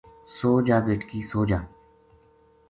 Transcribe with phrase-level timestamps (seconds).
[0.35, 1.59] سو جا بیٹکی سو جا